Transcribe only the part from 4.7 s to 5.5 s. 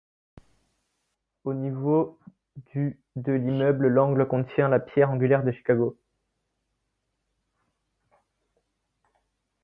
pierre angulaire